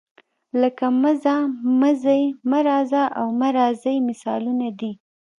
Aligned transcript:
لکه 0.61 0.85
مه 1.01 1.11
ځه، 1.23 1.35
مه 1.79 1.91
ځئ، 2.03 2.23
مه 2.49 2.59
راځه 2.69 3.03
او 3.19 3.27
مه 3.39 3.49
راځئ 3.57 3.97
مثالونه 4.09 4.67
دي. 4.79 4.91